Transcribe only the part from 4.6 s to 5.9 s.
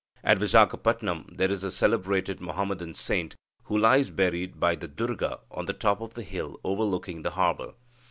the Durga on the